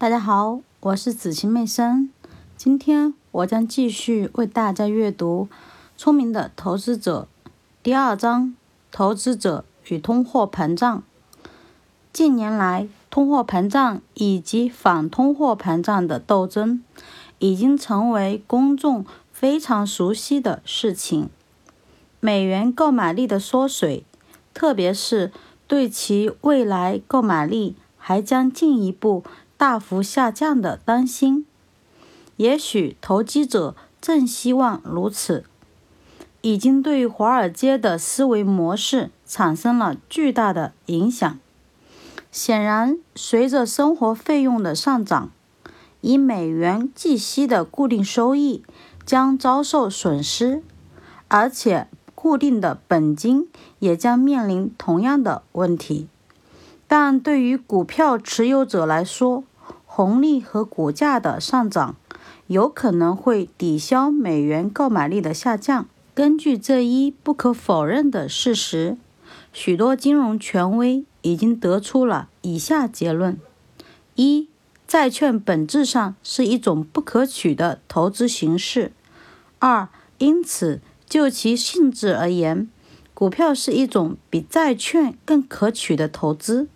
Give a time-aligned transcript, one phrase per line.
[0.00, 2.08] 大家好，我是子晴妹生。
[2.56, 5.46] 今天我将继续为大家阅读
[5.98, 7.28] 《聪明的投资者》
[7.82, 8.56] 第二章：
[8.90, 11.02] 投资者与通货膨胀。
[12.14, 16.82] 近年来，通货膨胀以及反通货膨胀的斗争
[17.38, 21.28] 已经成为公众非常熟悉的事情。
[22.20, 24.06] 美元购买力的缩水，
[24.54, 25.30] 特别是
[25.66, 29.22] 对其未来购买力还将进一步。
[29.60, 31.44] 大幅下降的担心，
[32.38, 35.44] 也许投机者正希望如此，
[36.40, 41.38] 已经对华尔街的思维模式产生了巨大的影响。
[42.32, 45.30] 显然，随着生活费用的上涨，
[46.00, 48.64] 以美元计息的固定收益
[49.04, 50.62] 将遭受损失，
[51.28, 53.46] 而且固定的本金
[53.78, 56.08] 也将面临同样的问题。
[56.88, 59.44] 但对于股票持有者来说，
[59.92, 61.96] 红利和股价的上涨
[62.46, 65.88] 有可能会抵消美元购买力的下降。
[66.14, 68.96] 根据这一不可否认的事实，
[69.52, 73.36] 许多金融权威已经得出了以下结论：
[74.14, 74.48] 一、
[74.86, 78.92] 债券本质上是一种不可取的投资形式；
[79.58, 82.70] 二、因此就其性质而言，
[83.12, 86.68] 股票是一种比债券更可取的投资。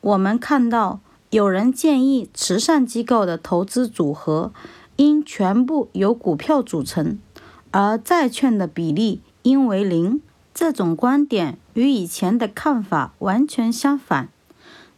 [0.00, 1.00] 我们看到。
[1.34, 4.52] 有人建议，慈善机构的投资组合
[4.94, 7.18] 应全部由股票组成，
[7.72, 10.20] 而债券的比例应为零。
[10.54, 14.28] 这种观点与以前的看法完全相反。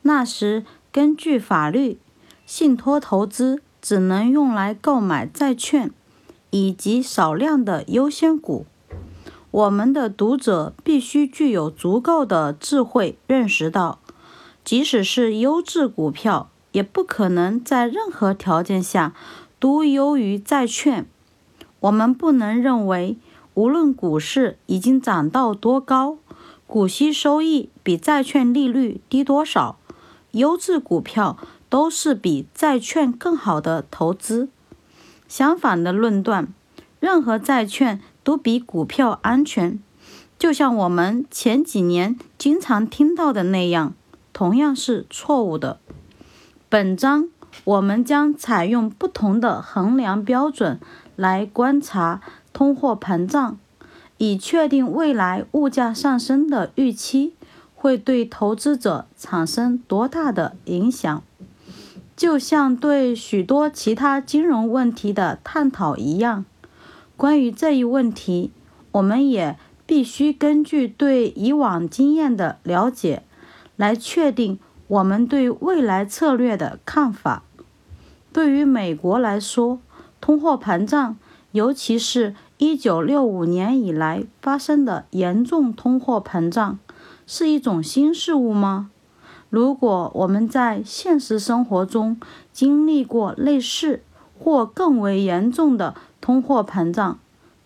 [0.03, 1.99] 那时，根据法律，
[2.45, 5.91] 信托投资只能用来购买债券
[6.51, 8.67] 以及少量的优先股。
[9.51, 14.01] 我们的读者必须具有足够的智慧，认识到。
[14.67, 19.15] 即使是优质股票，也不可能在任何条件下
[19.61, 21.07] 都优于债券。
[21.79, 23.17] 我们不能认为，
[23.55, 26.19] 无论股市已经涨到多高，
[26.67, 29.79] 股息收益比债券利率低多少，
[30.33, 31.39] 优质股票
[31.69, 34.49] 都是比债券更好的投资。
[35.29, 36.49] 相反的论断，
[36.99, 39.79] 任何债券都比股票安全，
[40.37, 43.95] 就像我们前几年经常听到的那样。
[44.37, 45.79] 同样是错误的。
[46.69, 47.31] 本章
[47.65, 50.79] 我们将采用不同的衡量标准
[51.17, 52.21] 来观察
[52.53, 53.59] 通货膨胀，
[54.19, 57.33] 以确定未来物价上升的预期
[57.75, 61.23] 会对投资者产生多大的影响。
[62.15, 66.45] 就像对许多其他金融问题的探讨一样，
[67.17, 68.51] 关于这一问题，
[68.93, 73.23] 我们也必须根据对以往经验的了解。
[73.77, 77.43] 来确定我们对未来策略的看法。
[78.33, 79.79] 对于美国来说，
[80.21, 81.17] 通货膨胀，
[81.53, 86.79] 尤其是1965年以来发生的严重通货膨胀，
[87.27, 88.91] 是一种新事物吗？
[89.49, 92.21] 如果我们在现实生活中
[92.53, 94.03] 经历过类似
[94.39, 97.19] 或更为严重的通货膨胀，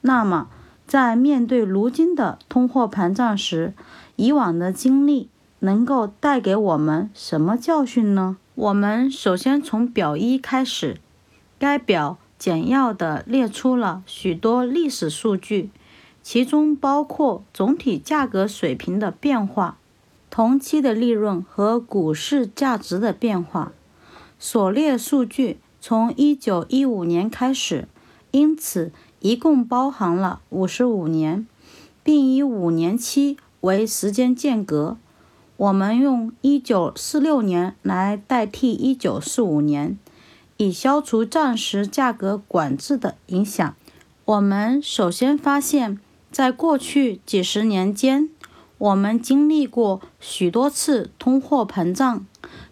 [0.03, 0.49] 那么
[0.87, 3.73] 在面对如今的通货膨胀时，
[4.17, 5.29] 以往的经历。
[5.61, 8.37] 能够带给我们什么教训呢？
[8.55, 10.99] 我们首先从表一开始。
[11.59, 15.71] 该表简要地列出了许多历史数据，
[16.23, 19.77] 其中包括总体价格水平的变化、
[20.31, 23.73] 同期的利润和股市价值的变化。
[24.39, 27.87] 所列数据从1915年开始，
[28.31, 31.47] 因此一共包含了55年，
[32.03, 34.97] 并以五年期为时间间隔。
[35.61, 39.99] 我们用一九四六年来代替一九四五年，
[40.57, 43.77] 以消除暂时价格管制的影响。
[44.25, 45.99] 我们首先发现，
[46.33, 48.31] 在过去几十年间，
[48.79, 52.25] 我们经历过许多次通货膨胀，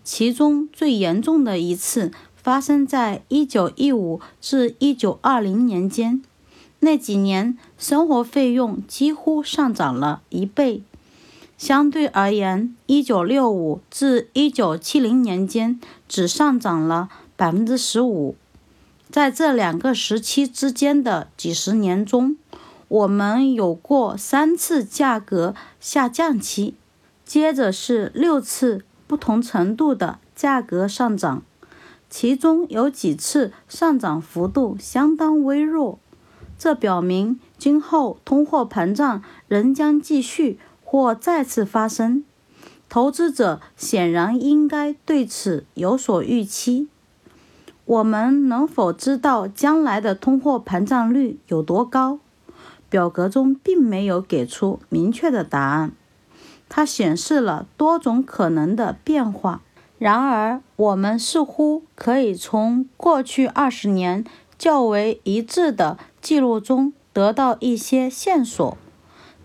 [0.03, 6.23] 其中最严重的一次发生在一九一五至一九二零年间。
[6.81, 10.81] 那几年，生活费用几乎上涨了一倍。
[11.59, 18.35] 相对而言，1965至1970年间只上涨了15%。
[19.11, 22.37] 在这两个时期之间的几十年中，
[22.87, 26.77] 我们有过三次价格下降期，
[27.25, 31.43] 接着是六次不同程度的价格上涨，
[32.09, 35.99] 其中有几次上涨幅度相当微弱。
[36.57, 40.61] 这表明今后通货膨胀仍将继续。
[40.91, 42.25] 或再次发生，
[42.89, 46.89] 投资者显然应该对此有所预期。
[47.85, 52.21] 我们能否知道将来的通货膨胀率有多高？
[52.89, 55.93] 表格中并没有给出明确的答案，
[56.71, 59.61] 它显示了多种可能的变化。
[59.99, 64.25] 然而，我们似乎可以从过去二十年
[64.57, 68.79] 较为一致的记录中得到一些线索。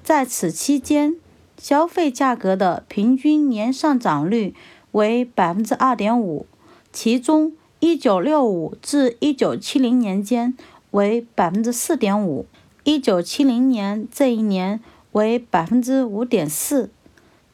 [0.01, 1.17] 在此期间，
[1.57, 4.53] 消费价格的平均年上涨率
[4.91, 6.45] 为百分之二点五，
[6.91, 7.53] 其中。
[7.79, 10.55] 一九六五至一九七零年间
[10.91, 12.45] 为百分之四点五，
[12.85, 14.79] 一九七零年这一年
[15.11, 16.89] 为百分之五点四。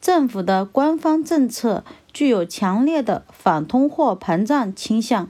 [0.00, 1.82] 政府的官方政策
[2.12, 5.28] 具有强烈的反通货膨胀倾向，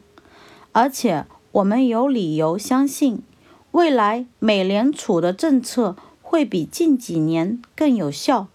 [0.73, 3.23] 而且我们有理由相信，
[3.71, 8.49] 未来美联储的政策会比近几年更有效。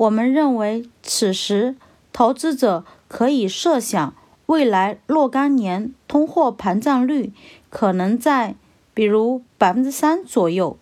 [0.00, 1.76] 我们认为，此时
[2.10, 4.14] 投资者可以设想。
[4.46, 7.32] 未来若干年通货膨胀率
[7.68, 8.56] 可能在，
[8.94, 10.78] 比如百分之三左右，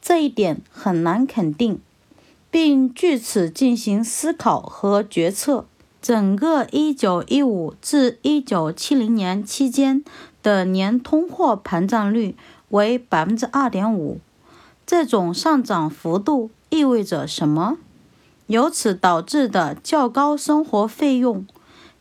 [0.00, 1.80] 这一点很难肯定，
[2.50, 5.66] 并据此进行思考和决策。
[6.00, 10.04] 整个1915至1970年期间
[10.42, 12.36] 的年通货膨胀率
[12.68, 14.20] 为百分之二点五，
[14.86, 17.78] 这种上涨幅度意味着什么？
[18.46, 21.46] 由此导致的较高生活费用。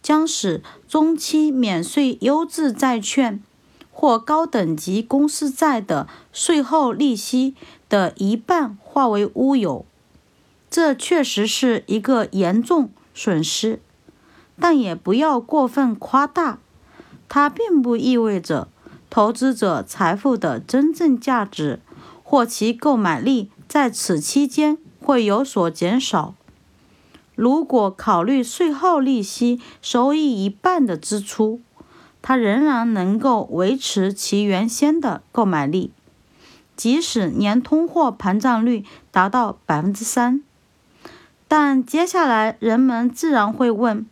[0.02, 3.42] 将使中期免税优质债券
[3.90, 7.56] 或高等级公司债的税后利息
[7.88, 9.86] 的一半化为乌有，
[10.70, 13.80] 这确实是一个严重损失，
[14.60, 16.60] 但也不要过分夸大。
[17.30, 18.68] 它并不意味着
[19.10, 21.80] 投资者财富的真正价值
[22.24, 26.34] 或其购买力在此期间会有所减少。
[27.36, 31.60] 如果考虑税后利息收益一半的支出，
[32.22, 35.92] 它仍然能够维持其原先的购买力，
[36.76, 40.42] 即使年通货膨胀率达到百分之三。
[41.48, 44.08] 但接下来人们自然会问：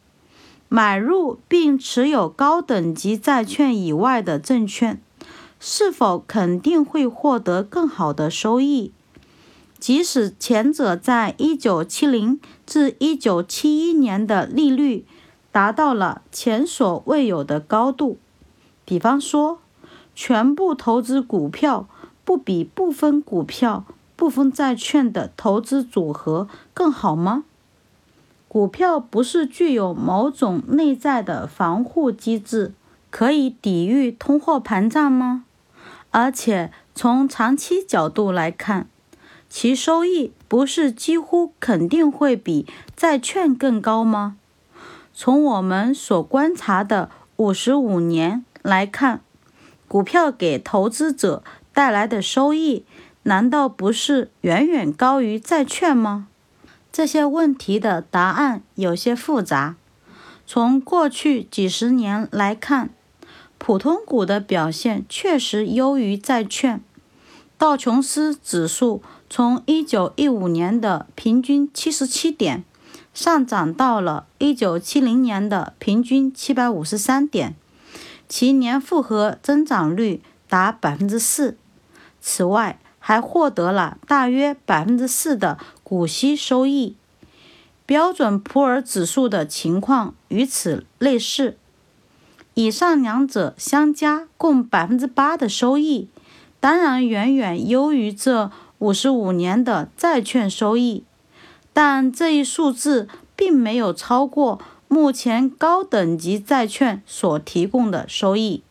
[0.68, 5.02] 买入并持有高等级债券以外的证券，
[5.60, 8.92] 是否肯定会获得更好的收益？
[9.82, 12.38] 即使前者在1970
[12.68, 15.08] 至1971年的利率
[15.52, 18.20] 达到了前所未有的高度，
[18.86, 19.58] 比方说，
[20.14, 21.88] 全部投资股票
[22.24, 23.84] 不比部分股票、
[24.16, 27.44] 部分债券的投资组合更好吗？
[28.48, 32.74] 股票不是具有某种内在的防护机制，
[33.10, 35.46] 可以抵御通货膨胀吗？
[36.12, 38.88] 而且从长期角度来看，
[39.54, 42.66] 其收益不是几乎肯定会比
[42.96, 44.38] 债券更高吗？
[45.14, 49.20] 从我们所观察的五十五年来看，
[49.90, 51.44] 股票给投资者
[51.74, 52.86] 带来的收益
[53.24, 56.30] 难道不是远远高于债券吗？
[56.90, 59.76] 这些问题的答案有些复杂。
[60.48, 62.90] 从过去几十年来看，
[63.58, 66.82] 普通股的表现确实优于债券。
[67.62, 69.04] 道琼斯指数。
[69.30, 72.64] 从一九一五年的平均七十七点
[73.14, 77.54] 上涨到了一九七零年的平均七百五十三点，
[78.28, 81.56] 其年复合增长率达百分之四。
[82.20, 86.96] 此外，还获得了大约百分之四的股息收益。
[87.86, 91.56] 标准普尔指数的情况与此类似。
[92.56, 96.10] 以上两者相加共百分之八的收益，
[96.62, 98.50] 当然远远优于这。
[98.82, 101.04] 五十五年的债券收益，
[101.72, 108.64] 但这一数字并没有超过目前高等级债券所提供的收益，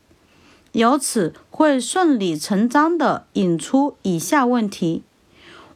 [0.73, 5.05] 由此会顺理成章地引出以下问题：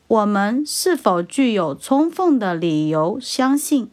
[0.09, 3.88] 我们是否具有充分的理由相信，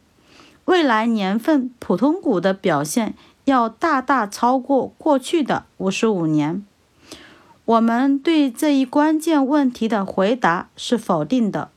[0.64, 3.14] 未来年份普通股的表现
[3.44, 6.66] 要大大超过过去的五十五年？
[7.64, 11.70] 我们对这一关键问题的回答是否定的。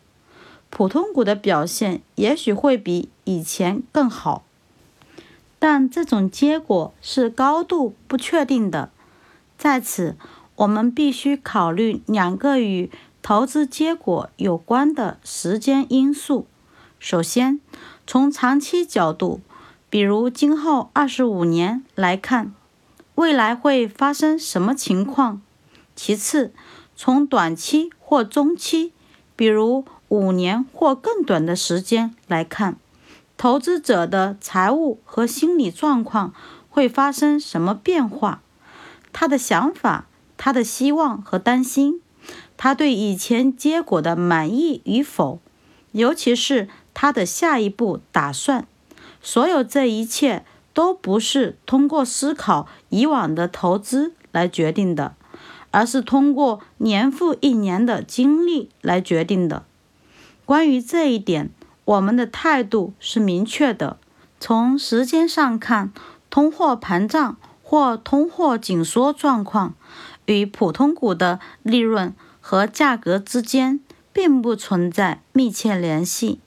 [0.72, 4.44] 普通股的表现也许会比以前更好，
[5.60, 8.89] 但这种结果是高度不确定的。
[9.58, 10.18] 在此，
[10.56, 16.48] 我们必须考虑两个与投资结果有关的时间因素。
[17.00, 17.62] 首先，
[18.08, 19.39] 从长期角度，
[19.89, 22.54] 比如今后二十五年来看，
[23.13, 25.42] 未来会发生什么情况？
[25.96, 26.54] 其次，
[26.96, 28.92] 从短期或中期，
[29.36, 32.78] 比如五年或更短的时间来看，
[33.38, 36.34] 投资者的财务和心理状况
[36.70, 38.42] 会发生什么变化，
[39.12, 42.02] 他的想法、他的希望和担心，
[42.58, 45.40] 他对以前结果的满意与否，
[45.94, 48.68] 尤其是他的下一步打算。
[49.22, 55.16] 所有这一切都不是通过思考以往的投资来决定的，
[55.75, 59.65] 而是通过年复一年的经历来决定的。
[60.46, 61.50] 关于这一点，
[61.84, 63.98] 我们的态度是明确的。
[64.39, 65.91] 从时间上看，
[66.29, 69.74] 通货膨胀或通货紧缩状况
[70.27, 73.82] 与普通股的利润和价格之间
[74.13, 76.39] 并不存在密切联系。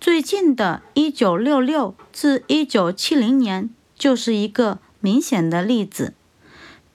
[0.00, 6.14] 最近的1966至1970年就是一个明显的例子。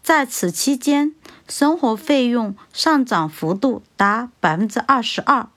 [0.05, 1.15] 在此期间，
[1.49, 5.47] 生活费用上涨幅度达22%，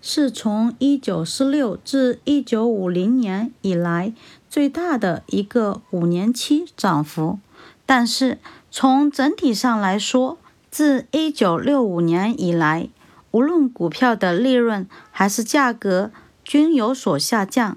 [0.00, 4.12] 是从1946至1950年以来
[4.48, 7.40] 最大的一个五年期涨幅。
[7.84, 8.38] 但是，
[8.70, 10.38] 从整体上来说，
[10.70, 12.88] 自1965年以来，
[13.32, 16.12] 无论股票的利润还是价格，
[16.44, 17.76] 均有所下降，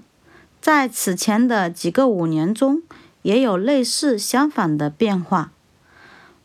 [0.60, 2.84] 在此前的几个五年中，
[3.22, 5.50] 也有类似相反的变化。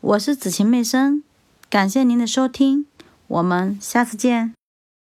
[0.06, 1.22] 我是子晴妹生，
[1.70, 2.84] 感谢您的收听，
[3.26, 4.52] 我们下次见。